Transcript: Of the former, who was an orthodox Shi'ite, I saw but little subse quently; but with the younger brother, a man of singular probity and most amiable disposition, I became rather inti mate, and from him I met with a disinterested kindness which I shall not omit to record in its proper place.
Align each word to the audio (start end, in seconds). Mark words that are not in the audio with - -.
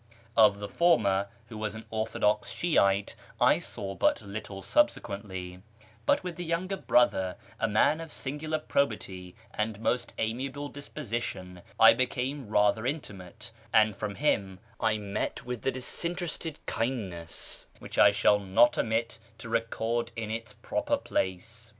Of 0.35 0.57
the 0.57 0.67
former, 0.67 1.27
who 1.49 1.59
was 1.59 1.75
an 1.75 1.85
orthodox 1.91 2.51
Shi'ite, 2.51 3.13
I 3.39 3.59
saw 3.59 3.93
but 3.93 4.19
little 4.23 4.63
subse 4.63 4.99
quently; 4.99 5.61
but 6.07 6.23
with 6.23 6.37
the 6.37 6.43
younger 6.43 6.75
brother, 6.75 7.37
a 7.59 7.67
man 7.67 8.01
of 8.01 8.11
singular 8.11 8.57
probity 8.57 9.35
and 9.53 9.79
most 9.79 10.15
amiable 10.17 10.69
disposition, 10.69 11.61
I 11.79 11.93
became 11.93 12.49
rather 12.49 12.81
inti 12.81 13.15
mate, 13.15 13.51
and 13.71 13.95
from 13.95 14.15
him 14.15 14.57
I 14.79 14.97
met 14.97 15.45
with 15.45 15.63
a 15.67 15.71
disinterested 15.71 16.57
kindness 16.65 17.67
which 17.77 17.99
I 17.99 18.09
shall 18.09 18.39
not 18.39 18.79
omit 18.79 19.19
to 19.37 19.49
record 19.49 20.11
in 20.15 20.31
its 20.31 20.53
proper 20.53 20.97
place. 20.97 21.69